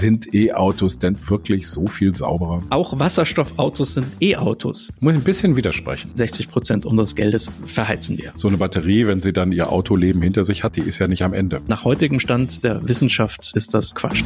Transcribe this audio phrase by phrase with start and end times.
[0.00, 2.62] Sind E-Autos denn wirklich so viel sauberer?
[2.70, 4.90] Auch Wasserstoffautos sind E-Autos.
[4.98, 6.10] Muss ich ein bisschen widersprechen.
[6.14, 8.32] 60 Prozent unseres Geldes verheizen wir.
[8.36, 11.22] So eine Batterie, wenn sie dann ihr Autoleben hinter sich hat, die ist ja nicht
[11.22, 11.60] am Ende.
[11.66, 14.24] Nach heutigem Stand der Wissenschaft ist das Quatsch.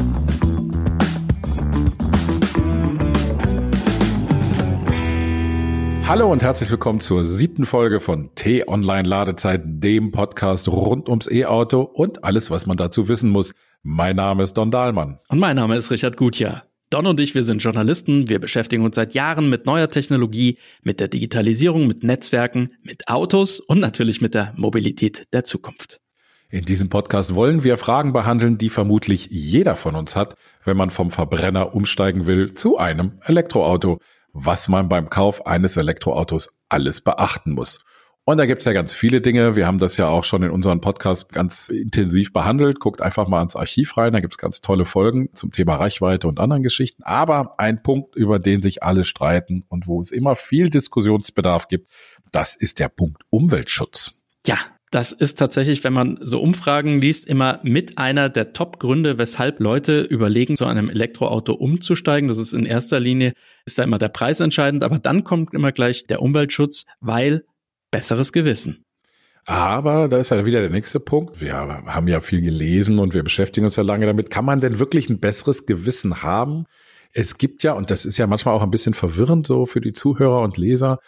[6.07, 11.81] Hallo und herzlich willkommen zur siebten Folge von T-Online Ladezeit, dem Podcast rund ums E-Auto
[11.81, 13.55] und alles, was man dazu wissen muss.
[13.83, 15.19] Mein Name ist Don Dahlmann.
[15.31, 16.65] Und mein Name ist Richard Gutjahr.
[16.91, 21.01] Don und ich, wir sind Journalisten, wir beschäftigen uns seit Jahren mit neuer Technologie, mit
[21.01, 26.01] der Digitalisierung, mit Netzwerken, mit Autos und natürlich mit der Mobilität der Zukunft.
[26.51, 30.37] In diesem Podcast wollen wir Fragen behandeln, die vermutlich jeder von uns hat,
[30.67, 33.99] wenn man vom Verbrenner umsteigen will zu einem Elektroauto
[34.35, 37.85] was man beim Kauf eines Elektroautos alles beachten muss.
[38.27, 39.55] Und da gibt's ja ganz viele Dinge.
[39.55, 42.81] Wir haben das ja auch schon in unserem Podcast ganz intensiv behandelt.
[42.81, 44.15] Guckt einfach mal ins Archiv rein.
[44.15, 47.03] Da gibt's ganz tolle Folgen zum Thema Reichweite und anderen Geschichten.
[47.03, 51.89] Aber ein Punkt, über den sich alle streiten und wo es immer viel Diskussionsbedarf gibt,
[52.33, 54.23] das ist der Punkt Umweltschutz.
[54.47, 54.59] Ja,
[54.95, 60.03] das ist tatsächlich, wenn man so Umfragen liest, immer mit einer der Top-Gründe, weshalb Leute
[60.03, 62.29] überlegen, zu einem Elektroauto umzusteigen.
[62.29, 63.33] Das ist in erster Linie,
[63.67, 67.45] ist da immer der Preis entscheidend, aber dann kommt immer gleich der Umweltschutz, weil
[67.91, 68.85] besseres Gewissen.
[69.47, 71.41] Aber da ist ja wieder der nächste Punkt.
[71.41, 74.31] Wir haben ja viel gelesen und wir beschäftigen uns ja lange damit.
[74.31, 76.67] Kann man denn wirklich ein besseres Gewissen haben?
[77.13, 79.93] Es gibt ja, und das ist ja manchmal auch ein bisschen verwirrend so für die
[79.93, 80.99] Zuhörer und Leser,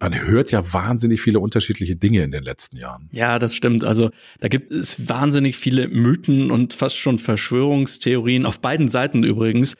[0.00, 3.08] man hört ja wahnsinnig viele unterschiedliche Dinge in den letzten Jahren.
[3.12, 3.84] Ja, das stimmt.
[3.84, 9.76] Also da gibt es wahnsinnig viele Mythen und fast schon Verschwörungstheorien auf beiden Seiten übrigens.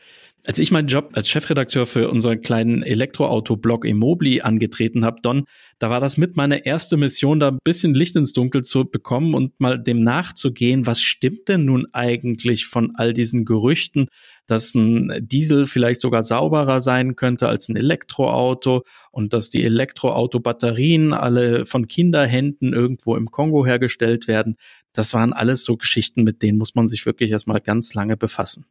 [0.47, 5.45] Als ich meinen Job als Chefredakteur für unseren kleinen Elektroauto-Blog Immobli angetreten habe, Don,
[5.79, 9.35] da war das mit meine erste Mission, da ein bisschen Licht ins Dunkel zu bekommen
[9.35, 14.09] und mal dem nachzugehen, was stimmt denn nun eigentlich von all diesen Gerüchten,
[14.47, 21.13] dass ein Diesel vielleicht sogar sauberer sein könnte als ein Elektroauto und dass die Elektroauto-Batterien
[21.13, 24.57] alle von Kinderhänden irgendwo im Kongo hergestellt werden.
[24.93, 28.67] Das waren alles so Geschichten, mit denen muss man sich wirklich erstmal ganz lange befassen.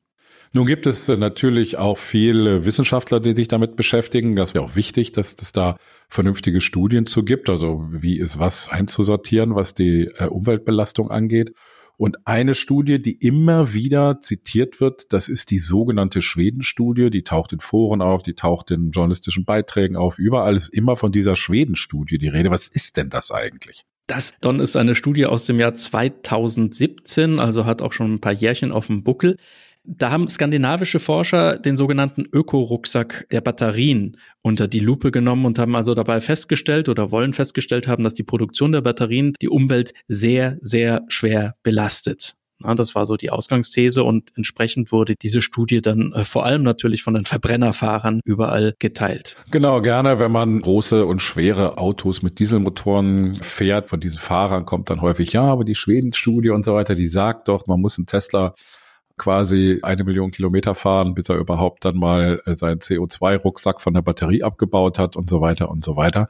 [0.55, 4.35] Nun gibt es äh, natürlich auch viele Wissenschaftler, die sich damit beschäftigen.
[4.35, 5.77] Das wäre auch wichtig, dass es da
[6.07, 11.53] vernünftige Studien zu gibt, also wie ist was einzusortieren, was die äh, Umweltbelastung angeht.
[11.97, 17.09] Und eine Studie, die immer wieder zitiert wird, das ist die sogenannte Schweden-Studie.
[17.09, 20.17] Die taucht in Foren auf, die taucht in journalistischen Beiträgen auf.
[20.17, 22.49] Überall ist immer von dieser Schweden-Studie die Rede.
[22.49, 23.85] Was ist denn das eigentlich?
[24.07, 28.33] Das, Don, ist eine Studie aus dem Jahr 2017, also hat auch schon ein paar
[28.33, 29.37] Jährchen auf dem Buckel.
[29.85, 35.75] Da haben skandinavische Forscher den sogenannten Öko-Rucksack der Batterien unter die Lupe genommen und haben
[35.75, 40.57] also dabei festgestellt oder wollen festgestellt haben, dass die Produktion der Batterien die Umwelt sehr,
[40.61, 42.35] sehr schwer belastet.
[42.63, 47.03] Das war so die Ausgangsthese und entsprechend wurde diese Studie dann äh, vor allem natürlich
[47.03, 49.35] von den Verbrennerfahrern überall geteilt.
[49.51, 54.89] Genau, gerne, wenn man große und schwere Autos mit Dieselmotoren fährt, von diesen Fahrern kommt
[54.89, 58.07] dann häufig, ja, aber die Schweden-Studie und so weiter, die sagt doch, man muss einen
[58.07, 58.53] Tesla
[59.17, 64.01] quasi eine Million Kilometer fahren, bis er überhaupt dann mal äh, seinen CO2-Rucksack von der
[64.01, 66.27] Batterie abgebaut hat und so weiter und so weiter.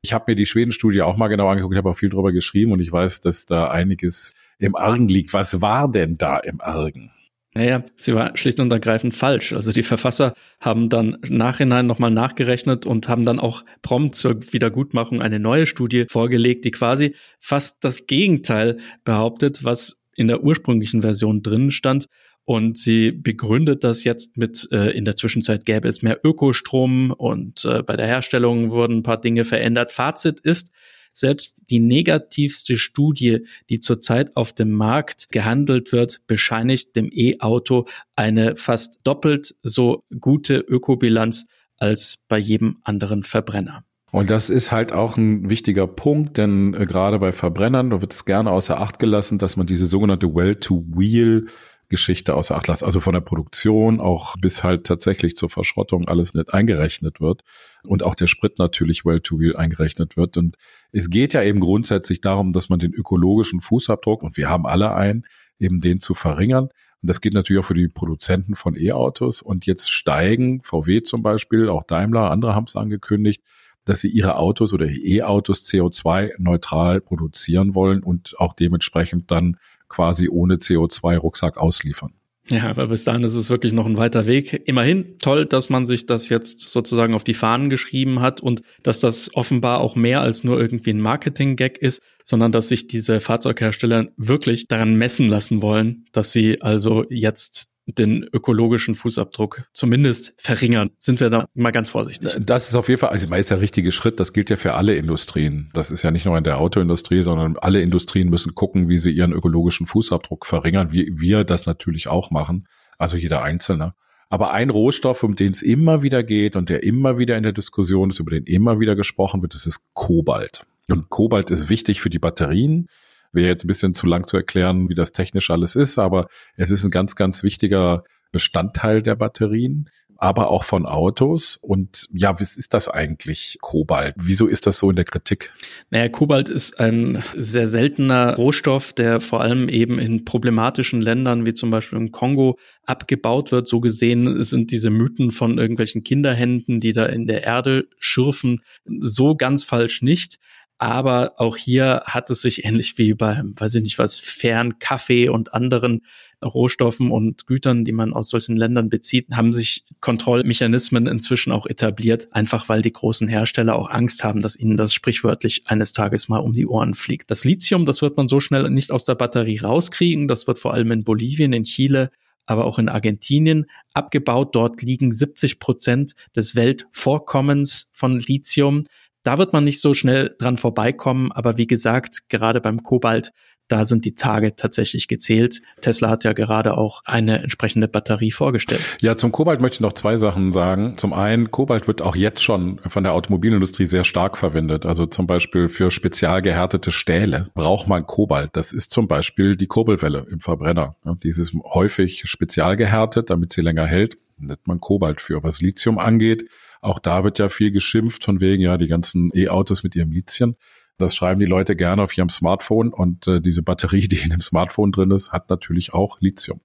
[0.00, 2.80] Ich habe mir die Schweden-Studie auch mal genau angeguckt, habe auch viel drüber geschrieben und
[2.80, 5.32] ich weiß, dass da einiges im Argen liegt.
[5.32, 7.10] Was war denn da im Argen?
[7.54, 9.52] Naja, sie war schlicht und ergreifend falsch.
[9.52, 15.20] Also die Verfasser haben dann nachhinein nochmal nachgerechnet und haben dann auch prompt zur Wiedergutmachung
[15.22, 21.42] eine neue Studie vorgelegt, die quasi fast das Gegenteil behauptet, was in der ursprünglichen Version
[21.42, 22.08] drin stand.
[22.44, 27.64] Und sie begründet das jetzt mit, äh, in der Zwischenzeit gäbe es mehr Ökostrom und
[27.64, 29.92] äh, bei der Herstellung wurden ein paar Dinge verändert.
[29.92, 30.72] Fazit ist,
[31.12, 37.86] selbst die negativste Studie, die zurzeit auf dem Markt gehandelt wird, bescheinigt dem E-Auto
[38.16, 41.46] eine fast doppelt so gute Ökobilanz
[41.78, 43.84] als bei jedem anderen Verbrenner.
[44.10, 48.14] Und das ist halt auch ein wichtiger Punkt, denn äh, gerade bei Verbrennern, da wird
[48.14, 51.46] es gerne außer Acht gelassen, dass man diese sogenannte Well-to-Wheel
[51.88, 56.34] Geschichte außer Acht lässt, also von der Produktion auch bis halt tatsächlich zur Verschrottung alles
[56.34, 57.42] nicht eingerechnet wird
[57.82, 60.36] und auch der Sprit natürlich well-to-wheel eingerechnet wird.
[60.36, 60.56] Und
[60.92, 64.94] es geht ja eben grundsätzlich darum, dass man den ökologischen Fußabdruck, und wir haben alle
[64.94, 65.24] einen,
[65.58, 66.64] eben den zu verringern.
[67.00, 69.40] Und das geht natürlich auch für die Produzenten von E-Autos.
[69.40, 73.42] Und jetzt steigen VW zum Beispiel, auch Daimler, andere haben es angekündigt,
[73.88, 79.56] dass sie ihre Autos oder E-Autos CO2-neutral produzieren wollen und auch dementsprechend dann
[79.88, 82.12] quasi ohne CO2-Rucksack ausliefern.
[82.50, 84.62] Ja, aber bis dahin ist es wirklich noch ein weiter Weg.
[84.64, 89.00] Immerhin toll, dass man sich das jetzt sozusagen auf die Fahnen geschrieben hat und dass
[89.00, 94.08] das offenbar auch mehr als nur irgendwie ein Marketing-Gag ist, sondern dass sich diese Fahrzeughersteller
[94.16, 100.90] wirklich daran messen lassen wollen, dass sie also jetzt den ökologischen Fußabdruck zumindest verringern.
[100.98, 102.36] Sind wir da mal ganz vorsichtig.
[102.38, 104.20] Das ist auf jeden Fall, also ist der richtige Schritt.
[104.20, 105.70] Das gilt ja für alle Industrien.
[105.72, 109.10] Das ist ja nicht nur in der Autoindustrie, sondern alle Industrien müssen gucken, wie sie
[109.10, 112.66] ihren ökologischen Fußabdruck verringern, wie wir das natürlich auch machen.
[112.98, 113.94] Also jeder Einzelne.
[114.30, 117.52] Aber ein Rohstoff, um den es immer wieder geht und der immer wieder in der
[117.52, 120.66] Diskussion ist, über den immer wieder gesprochen wird, das ist Kobalt.
[120.90, 122.88] Und Kobalt ist wichtig für die Batterien.
[123.32, 126.26] Wäre jetzt ein bisschen zu lang zu erklären, wie das technisch alles ist, aber
[126.56, 129.88] es ist ein ganz, ganz wichtiger Bestandteil der Batterien,
[130.20, 131.58] aber auch von Autos.
[131.60, 134.14] Und ja, was ist das eigentlich, Kobalt?
[134.18, 135.52] Wieso ist das so in der Kritik?
[135.90, 141.54] Naja, Kobalt ist ein sehr seltener Rohstoff, der vor allem eben in problematischen Ländern wie
[141.54, 143.68] zum Beispiel im Kongo abgebaut wird.
[143.68, 149.36] So gesehen sind diese Mythen von irgendwelchen Kinderhänden, die da in der Erde schürfen, so
[149.36, 150.38] ganz falsch nicht.
[150.78, 155.28] Aber auch hier hat es sich ähnlich wie bei, weiß ich nicht was, Fern, Kaffee
[155.28, 156.02] und anderen
[156.44, 162.28] Rohstoffen und Gütern, die man aus solchen Ländern bezieht, haben sich Kontrollmechanismen inzwischen auch etabliert,
[162.30, 166.38] einfach weil die großen Hersteller auch Angst haben, dass ihnen das sprichwörtlich eines Tages mal
[166.38, 167.30] um die Ohren fliegt.
[167.30, 170.28] Das Lithium, das wird man so schnell nicht aus der Batterie rauskriegen.
[170.28, 172.10] Das wird vor allem in Bolivien, in Chile,
[172.46, 174.54] aber auch in Argentinien abgebaut.
[174.54, 178.84] Dort liegen 70 Prozent des Weltvorkommens von Lithium.
[179.24, 183.32] Da wird man nicht so schnell dran vorbeikommen, aber wie gesagt, gerade beim Kobalt,
[183.68, 185.60] da sind die Tage tatsächlich gezählt.
[185.82, 188.80] Tesla hat ja gerade auch eine entsprechende Batterie vorgestellt.
[189.00, 190.94] Ja, zum Kobalt möchte ich noch zwei Sachen sagen.
[190.96, 194.86] Zum einen, Kobalt wird auch jetzt schon von der Automobilindustrie sehr stark verwendet.
[194.86, 198.50] Also zum Beispiel für spezial gehärtete Stähle braucht man Kobalt.
[198.54, 200.96] Das ist zum Beispiel die Kurbelwelle im Verbrenner.
[201.22, 205.42] Dieses häufig spezial gehärtet, damit sie länger hält, nennt man Kobalt für.
[205.42, 206.48] Was Lithium angeht,
[206.80, 210.56] auch da wird ja viel geschimpft von wegen, ja, die ganzen E-Autos mit ihrem Lithium.
[210.98, 214.40] Das schreiben die Leute gerne auf ihrem Smartphone und äh, diese Batterie, die in dem
[214.40, 216.60] Smartphone drin ist, hat natürlich auch Lithium.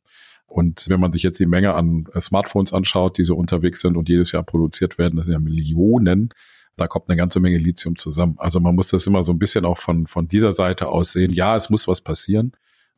[0.47, 3.97] Und wenn man sich jetzt die Menge an äh, Smartphones anschaut, die so unterwegs sind
[3.97, 6.29] und jedes Jahr produziert werden, das sind ja Millionen,
[6.75, 8.35] da kommt eine ganze Menge Lithium zusammen.
[8.37, 11.31] Also man muss das immer so ein bisschen auch von, von dieser Seite aus sehen.
[11.31, 12.53] Ja, es muss was passieren.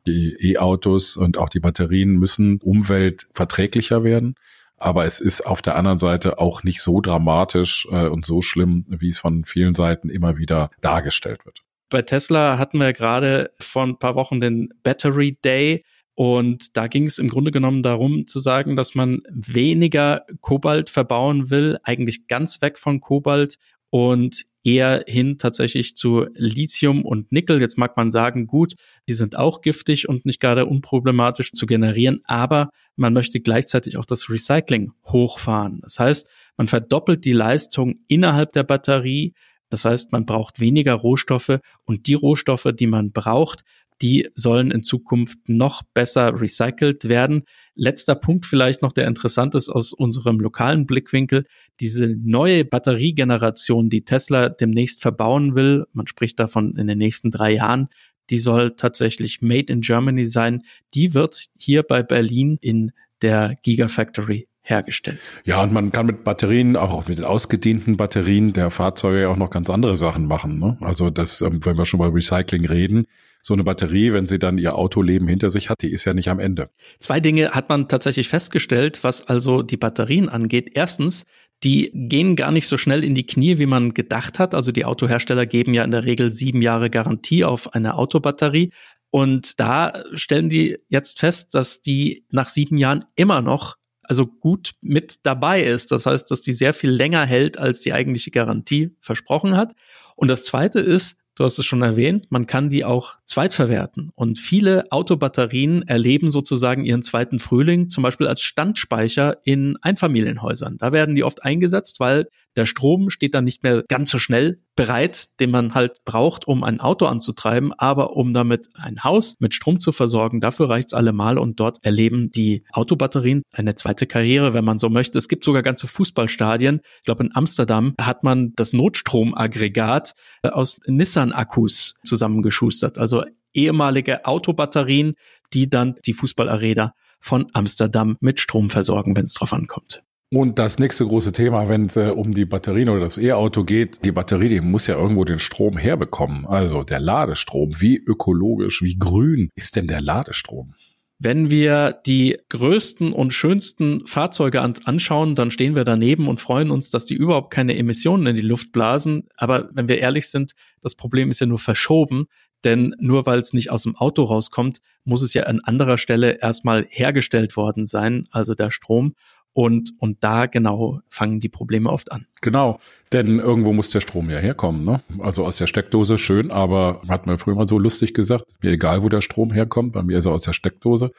[0.06, 4.36] Die E-Autos und auch die Batterien müssen umweltverträglicher werden.
[4.78, 8.84] Aber es ist auf der anderen Seite auch nicht so dramatisch äh, und so schlimm,
[8.88, 11.62] wie es von vielen Seiten immer wieder dargestellt wird.
[11.88, 15.84] Bei Tesla hatten wir gerade vor ein paar Wochen den Battery Day.
[16.14, 21.50] Und da ging es im Grunde genommen darum zu sagen, dass man weniger Kobalt verbauen
[21.50, 23.58] will, eigentlich ganz weg von Kobalt
[23.90, 27.60] und eher hin tatsächlich zu Lithium und Nickel.
[27.60, 28.74] Jetzt mag man sagen, gut,
[29.08, 34.04] die sind auch giftig und nicht gerade unproblematisch zu generieren, aber man möchte gleichzeitig auch
[34.04, 35.80] das Recycling hochfahren.
[35.82, 39.34] Das heißt, man verdoppelt die Leistung innerhalb der Batterie.
[39.68, 43.62] Das heißt, man braucht weniger Rohstoffe und die Rohstoffe, die man braucht,
[44.02, 47.44] die sollen in Zukunft noch besser recycelt werden.
[47.76, 51.44] Letzter Punkt vielleicht noch, der interessant ist aus unserem lokalen Blickwinkel.
[51.78, 57.52] Diese neue Batteriegeneration, die Tesla demnächst verbauen will, man spricht davon in den nächsten drei
[57.52, 57.88] Jahren,
[58.30, 60.62] die soll tatsächlich made in Germany sein.
[60.94, 62.92] Die wird hier bei Berlin in
[63.22, 65.32] der Gigafactory hergestellt.
[65.44, 69.36] Ja, und man kann mit Batterien, auch mit den ausgedienten Batterien der Fahrzeuge ja auch
[69.36, 70.58] noch ganz andere Sachen machen.
[70.58, 70.76] Ne?
[70.80, 73.06] Also das, ähm, wenn wir schon bei Recycling reden,
[73.46, 76.28] so eine Batterie, wenn sie dann ihr Autoleben hinter sich hat, die ist ja nicht
[76.30, 76.68] am Ende.
[76.98, 80.72] Zwei Dinge hat man tatsächlich festgestellt, was also die Batterien angeht.
[80.74, 81.26] Erstens,
[81.62, 84.52] die gehen gar nicht so schnell in die Knie, wie man gedacht hat.
[84.52, 88.72] Also die Autohersteller geben ja in der Regel sieben Jahre Garantie auf eine Autobatterie.
[89.10, 94.72] Und da stellen die jetzt fest, dass die nach sieben Jahren immer noch also gut
[94.80, 95.92] mit dabei ist.
[95.92, 99.72] Das heißt, dass die sehr viel länger hält, als die eigentliche Garantie versprochen hat.
[100.16, 104.10] Und das zweite ist, Du hast es schon erwähnt, man kann die auch zweitverwerten.
[104.14, 110.78] Und viele Autobatterien erleben sozusagen ihren zweiten Frühling, zum Beispiel als Standspeicher in Einfamilienhäusern.
[110.78, 114.60] Da werden die oft eingesetzt, weil der Strom steht dann nicht mehr ganz so schnell
[114.74, 119.54] bereit, den man halt braucht, um ein Auto anzutreiben, aber um damit ein Haus mit
[119.54, 124.64] Strom zu versorgen, dafür reicht's allemal und dort erleben die Autobatterien eine zweite Karriere, wenn
[124.64, 125.18] man so möchte.
[125.18, 126.80] Es gibt sogar ganze Fußballstadien.
[126.98, 135.14] Ich glaube, in Amsterdam hat man das Notstromaggregat äh, aus Nissan-Akkus zusammengeschustert, also ehemalige Autobatterien,
[135.52, 140.02] die dann die Fußballarena von Amsterdam mit Strom versorgen, wenn es drauf ankommt.
[140.32, 144.04] Und das nächste große Thema, wenn es äh, um die Batterien oder das E-Auto geht,
[144.04, 146.46] die Batterie, die muss ja irgendwo den Strom herbekommen.
[146.46, 147.80] Also der Ladestrom.
[147.80, 150.74] Wie ökologisch, wie grün ist denn der Ladestrom?
[151.18, 156.90] Wenn wir die größten und schönsten Fahrzeuge anschauen, dann stehen wir daneben und freuen uns,
[156.90, 159.28] dass die überhaupt keine Emissionen in die Luft blasen.
[159.36, 160.52] Aber wenn wir ehrlich sind,
[160.82, 162.26] das Problem ist ja nur verschoben,
[162.64, 166.40] Denn nur weil es nicht aus dem Auto rauskommt, muss es ja an anderer Stelle
[166.40, 169.14] erstmal hergestellt worden sein, also der Strom.
[169.56, 172.26] Und, und da genau fangen die Probleme oft an.
[172.42, 172.78] Genau,
[173.14, 174.84] denn irgendwo muss der Strom ja herkommen.
[174.84, 175.00] Ne?
[175.18, 179.02] Also aus der Steckdose schön, aber hat man früher mal so lustig gesagt, mir egal,
[179.02, 181.10] wo der Strom herkommt, bei mir ist er aus der Steckdose.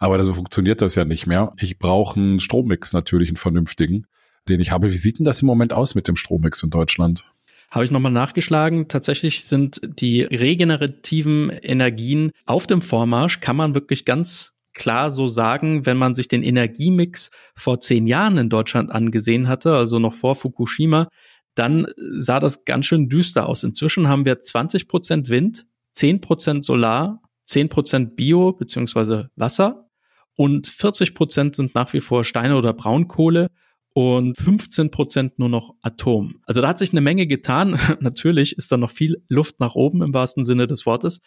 [0.00, 1.52] Aber so funktioniert das ja nicht mehr.
[1.60, 4.08] Ich brauche einen Strommix natürlich, einen vernünftigen,
[4.48, 4.90] den ich habe.
[4.90, 7.24] Wie sieht denn das im Moment aus mit dem Strommix in Deutschland?
[7.70, 8.88] Habe ich nochmal nachgeschlagen.
[8.88, 15.86] Tatsächlich sind die regenerativen Energien auf dem Vormarsch, kann man wirklich ganz klar so sagen,
[15.86, 20.34] wenn man sich den Energiemix vor zehn Jahren in Deutschland angesehen hatte, also noch vor
[20.34, 21.08] Fukushima,
[21.54, 23.62] dann sah das ganz schön düster aus.
[23.64, 29.88] Inzwischen haben wir 20 Prozent Wind, 10 Prozent Solar, 10 Prozent Bio beziehungsweise Wasser
[30.34, 33.50] und 40 Prozent sind nach wie vor Steine oder Braunkohle
[33.94, 36.40] und 15 Prozent nur noch Atom.
[36.46, 37.78] Also da hat sich eine Menge getan.
[38.00, 41.20] Natürlich ist da noch viel Luft nach oben im wahrsten Sinne des Wortes.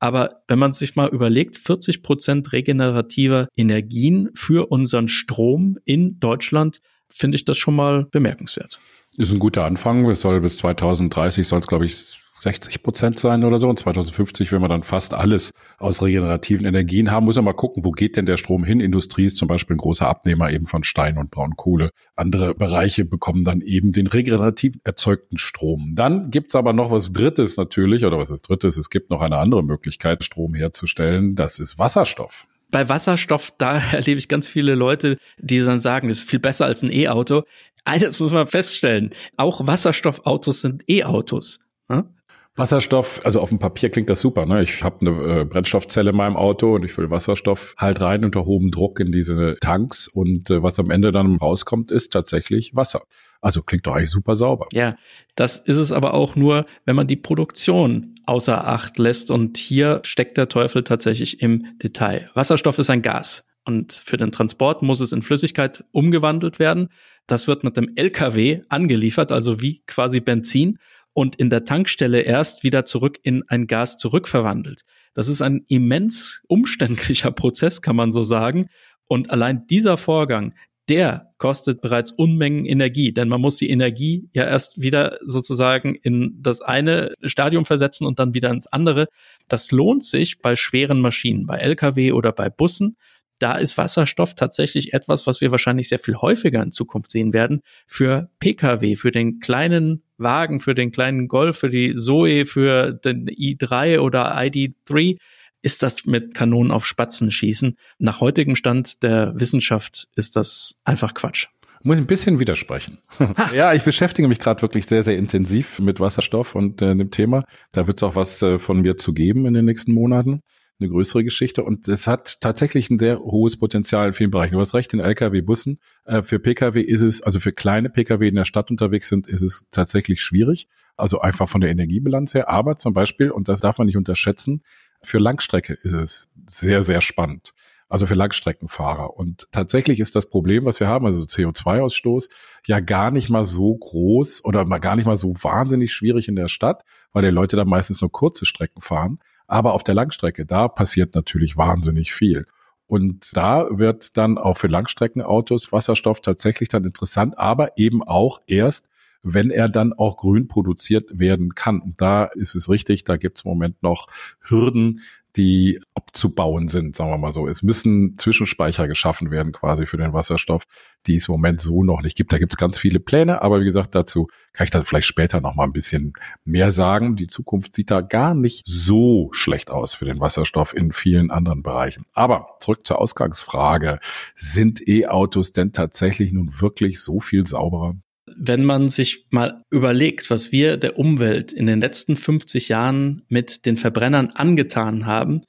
[0.00, 6.80] Aber wenn man sich mal überlegt, 40 Prozent regenerativer Energien für unseren Strom in Deutschland,
[7.10, 8.80] finde ich das schon mal bemerkenswert.
[9.16, 10.08] Ist ein guter Anfang.
[10.10, 13.68] Es soll bis 2030 soll es, glaube ich, 60 Prozent sein oder so.
[13.68, 17.24] Und 2050 wenn wir dann fast alles aus regenerativen Energien haben.
[17.24, 18.80] Muss man mal gucken, wo geht denn der Strom hin?
[18.80, 21.90] Industrie ist zum Beispiel ein großer Abnehmer eben von Stein und Braunkohle.
[22.14, 25.94] Andere Bereiche bekommen dann eben den regenerativ erzeugten Strom.
[25.94, 28.76] Dann gibt's aber noch was Drittes natürlich, oder was ist Drittes?
[28.76, 31.34] Es gibt noch eine andere Möglichkeit, Strom herzustellen.
[31.34, 36.18] Das ist Wasserstoff bei Wasserstoff, da erlebe ich ganz viele Leute, die dann sagen, es
[36.18, 37.44] ist viel besser als ein E-Auto.
[37.84, 41.60] Eines muss man feststellen, auch Wasserstoffautos sind E-Autos.
[41.88, 42.12] Ne?
[42.56, 44.46] Wasserstoff, also auf dem Papier klingt das super.
[44.46, 44.62] Ne?
[44.62, 48.44] Ich habe eine äh, Brennstoffzelle in meinem Auto und ich will Wasserstoff halt rein unter
[48.44, 53.02] hohem Druck in diese Tanks und äh, was am Ende dann rauskommt, ist tatsächlich Wasser.
[53.40, 54.68] Also klingt doch eigentlich super sauber.
[54.72, 54.96] Ja,
[55.34, 60.00] das ist es aber auch nur, wenn man die Produktion außer Acht lässt und hier
[60.04, 62.30] steckt der Teufel tatsächlich im Detail.
[62.34, 63.46] Wasserstoff ist ein Gas.
[63.66, 66.90] Und für den Transport muss es in Flüssigkeit umgewandelt werden.
[67.26, 70.78] Das wird mit dem LKW angeliefert, also wie quasi Benzin
[71.14, 74.82] und in der Tankstelle erst wieder zurück in ein Gas zurückverwandelt.
[75.14, 78.68] Das ist ein immens umständlicher Prozess, kann man so sagen.
[79.08, 80.54] Und allein dieser Vorgang,
[80.88, 86.36] der kostet bereits Unmengen Energie, denn man muss die Energie ja erst wieder sozusagen in
[86.42, 89.08] das eine Stadium versetzen und dann wieder ins andere.
[89.48, 92.96] Das lohnt sich bei schweren Maschinen, bei Lkw oder bei Bussen
[93.38, 97.62] da ist Wasserstoff tatsächlich etwas, was wir wahrscheinlich sehr viel häufiger in Zukunft sehen werden.
[97.86, 103.26] Für Pkw, für den kleinen Wagen, für den kleinen Golf, für die Zoe, für den
[103.28, 105.18] i3 oder ID3
[105.62, 107.76] ist das mit Kanonen auf Spatzen schießen.
[107.98, 111.48] Nach heutigem Stand der Wissenschaft ist das einfach Quatsch.
[111.82, 112.98] Muss ein bisschen widersprechen.
[113.54, 117.44] ja, ich beschäftige mich gerade wirklich sehr, sehr intensiv mit Wasserstoff und äh, dem Thema.
[117.72, 120.40] Da wird es auch was äh, von mir zu geben in den nächsten Monaten
[120.80, 124.54] eine größere Geschichte und es hat tatsächlich ein sehr hohes Potenzial in vielen Bereichen.
[124.54, 125.78] Du hast recht, in Lkw-Bussen.
[126.04, 129.42] Äh, für Pkw ist es, also für kleine Pkw in der Stadt unterwegs sind, ist
[129.42, 130.68] es tatsächlich schwierig.
[130.96, 132.48] Also einfach von der Energiebilanz her.
[132.48, 134.62] Aber zum Beispiel, und das darf man nicht unterschätzen,
[135.00, 137.52] für Langstrecke ist es sehr, sehr spannend.
[137.88, 139.16] Also für Langstreckenfahrer.
[139.16, 142.30] Und tatsächlich ist das Problem, was wir haben, also CO2-Ausstoß,
[142.66, 146.48] ja gar nicht mal so groß oder gar nicht mal so wahnsinnig schwierig in der
[146.48, 149.18] Stadt, weil die Leute da meistens nur kurze Strecken fahren.
[149.46, 152.46] Aber auf der Langstrecke, da passiert natürlich wahnsinnig viel.
[152.86, 158.88] Und da wird dann auch für Langstreckenautos Wasserstoff tatsächlich dann interessant, aber eben auch erst,
[159.22, 161.80] wenn er dann auch grün produziert werden kann.
[161.80, 164.06] Und da ist es richtig, da gibt es im Moment noch
[164.40, 165.00] Hürden,
[165.36, 167.48] die abzubauen sind, sagen wir mal so.
[167.48, 170.64] Es müssen Zwischenspeicher geschaffen werden quasi für den Wasserstoff,
[171.06, 172.32] die es im Moment so noch nicht gibt.
[172.32, 175.40] Da gibt es ganz viele Pläne, aber wie gesagt, dazu kann ich dann vielleicht später
[175.40, 176.12] noch mal ein bisschen
[176.44, 177.16] mehr sagen.
[177.16, 181.62] Die Zukunft sieht da gar nicht so schlecht aus für den Wasserstoff in vielen anderen
[181.62, 182.06] Bereichen.
[182.14, 183.98] Aber zurück zur Ausgangsfrage.
[184.36, 187.96] Sind E-Autos denn tatsächlich nun wirklich so viel sauberer?
[188.36, 193.66] Wenn man sich mal überlegt, was wir der Umwelt in den letzten 50 Jahren mit
[193.66, 195.42] den Verbrennern angetan haben,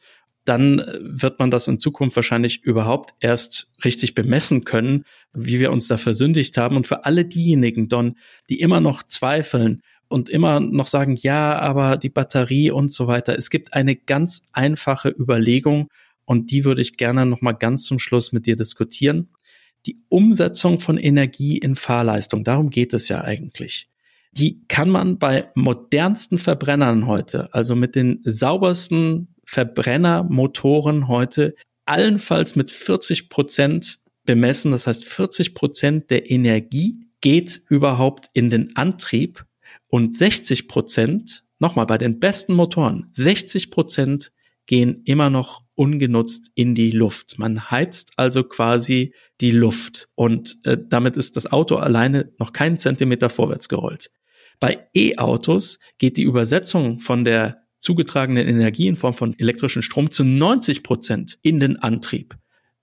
[0.45, 5.87] dann wird man das in Zukunft wahrscheinlich überhaupt erst richtig bemessen können, wie wir uns
[5.87, 6.77] da versündigt haben.
[6.77, 8.15] Und für alle diejenigen, Don,
[8.49, 13.35] die immer noch zweifeln und immer noch sagen, ja, aber die Batterie und so weiter,
[13.35, 15.87] es gibt eine ganz einfache Überlegung
[16.25, 19.29] und die würde ich gerne noch mal ganz zum Schluss mit dir diskutieren
[19.85, 23.87] die Umsetzung von Energie in Fahrleistung, darum geht es ja eigentlich.
[24.31, 32.71] Die kann man bei modernsten Verbrennern heute, also mit den saubersten Verbrennermotoren heute, allenfalls mit
[32.71, 34.71] 40 Prozent bemessen.
[34.71, 39.45] Das heißt, 40 Prozent der Energie geht überhaupt in den Antrieb
[39.87, 44.31] und 60 Prozent nochmal bei den besten Motoren, 60 Prozent
[44.65, 47.37] gehen immer noch ungenutzt in die Luft.
[47.37, 52.79] Man heizt also quasi die Luft und äh, damit ist das Auto alleine noch keinen
[52.79, 54.11] Zentimeter vorwärts gerollt.
[54.59, 60.23] Bei E-Autos geht die Übersetzung von der zugetragenen Energie in Form von elektrischen Strom zu
[60.23, 62.35] 90 Prozent in den Antrieb.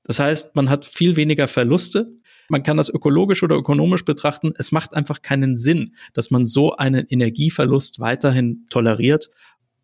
[0.05, 2.13] Das heißt, man hat viel weniger Verluste.
[2.49, 4.53] Man kann das ökologisch oder ökonomisch betrachten.
[4.57, 9.31] Es macht einfach keinen Sinn, dass man so einen Energieverlust weiterhin toleriert.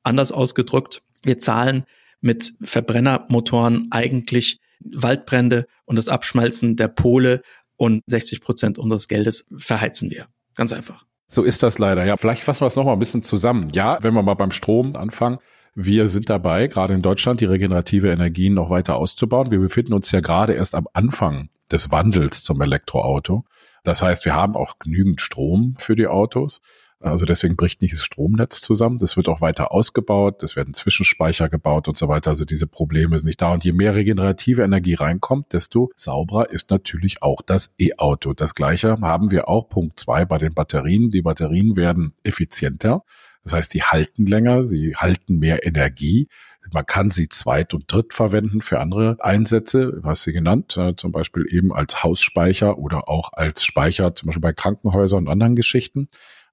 [0.03, 1.85] Anders ausgedrückt, wir zahlen
[2.21, 7.43] mit Verbrennermotoren eigentlich Waldbrände und das Abschmelzen der Pole
[7.77, 10.27] und 60 Prozent unseres Geldes verheizen wir.
[10.55, 11.05] Ganz einfach.
[11.27, 12.05] So ist das leider.
[12.05, 13.71] Ja, vielleicht fassen wir es nochmal ein bisschen zusammen.
[13.73, 15.39] Ja, wenn wir mal beim Strom anfangen.
[15.75, 19.51] Wir sind dabei, gerade in Deutschland, die regenerative Energien noch weiter auszubauen.
[19.51, 23.45] Wir befinden uns ja gerade erst am Anfang des Wandels zum Elektroauto.
[23.85, 26.63] Das heißt, wir haben auch genügend Strom für die Autos.
[27.01, 28.99] Also deswegen bricht nicht das Stromnetz zusammen.
[28.99, 30.43] Das wird auch weiter ausgebaut.
[30.43, 32.31] Es werden Zwischenspeicher gebaut und so weiter.
[32.31, 33.53] Also diese Probleme sind nicht da.
[33.53, 38.33] Und je mehr regenerative Energie reinkommt, desto sauberer ist natürlich auch das E-Auto.
[38.33, 41.11] Das gleiche haben wir auch Punkt zwei bei den Batterien.
[41.11, 43.05] Die Batterien werden effizienter.
[43.45, 46.29] Das heißt, die halten länger, sie halten mehr Energie.
[46.73, 51.13] Man kann sie zweit- und dritt verwenden für andere Einsätze, was sie genannt, äh, zum
[51.13, 56.09] Beispiel eben als Hausspeicher oder auch als Speicher, zum Beispiel bei Krankenhäusern und anderen Geschichten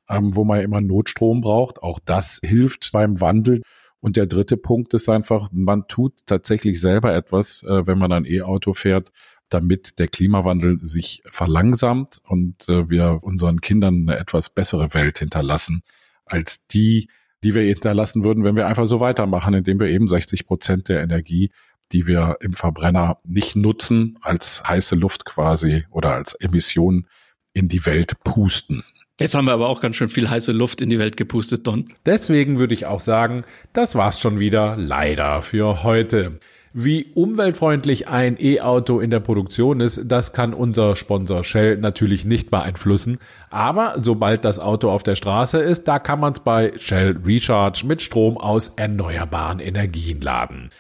[0.10, 1.82] ähm, wo man immer Notstrom braucht.
[1.82, 3.62] Auch das hilft beim Wandel.
[4.00, 8.26] Und der dritte Punkt ist einfach, man tut tatsächlich selber etwas, äh, wenn man ein
[8.26, 9.12] E-Auto fährt,
[9.50, 15.82] damit der Klimawandel sich verlangsamt und äh, wir unseren Kindern eine etwas bessere Welt hinterlassen
[16.26, 17.10] als die,
[17.44, 21.02] die wir hinterlassen würden, wenn wir einfach so weitermachen, indem wir eben 60 Prozent der
[21.02, 21.52] Energie,
[21.92, 27.08] die wir im Verbrenner nicht nutzen, als heiße Luft quasi oder als Emission
[27.54, 28.84] in die Welt pusten.
[29.18, 31.94] Jetzt haben wir aber auch ganz schön viel heiße Luft in die Welt gepustet, Don.
[32.06, 36.40] Deswegen würde ich auch sagen, das war's schon wieder leider für heute.
[36.74, 42.52] Wie umweltfreundlich ein E-Auto in der Produktion ist, das kann unser Sponsor Shell natürlich nicht
[42.52, 43.20] beeinflussen.
[43.50, 47.86] Aber sobald das Auto auf der Straße ist, da kann man es bei Shell Recharge
[47.86, 50.72] mit Strom aus erneuerbaren Energien laden.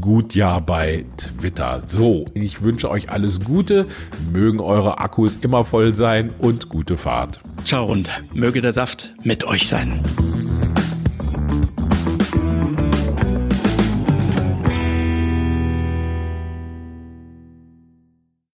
[0.00, 1.82] Gutjahr bei Twitter.
[1.88, 3.86] So, ich wünsche euch alles Gute.
[4.32, 7.40] Mögen eure Akkus immer voll sein und gute Fahrt.
[7.64, 9.92] Ciao und möge der Saft mit euch sein.